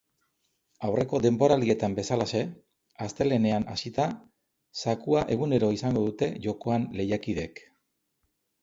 Aurreko 0.87 1.19
denboraldietan 1.25 1.97
bezalaxe, 1.99 2.41
astelehenean 3.09 3.69
hasita, 3.75 4.09
zakua 4.87 5.25
egunero 5.37 5.71
izango 5.79 6.05
dute 6.11 6.33
jokoan 6.49 6.91
lehiakideek. 7.01 7.65